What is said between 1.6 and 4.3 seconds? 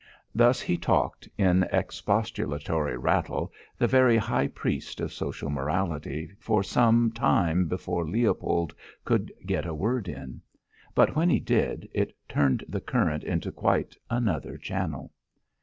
expostulatory rattle, the very